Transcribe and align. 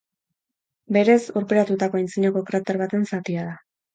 Berez, 0.97 1.17
urperatutako 1.41 2.01
antzinako 2.01 2.43
krater 2.47 2.83
baten 2.83 3.07
zatia 3.13 3.47
da. 3.51 3.55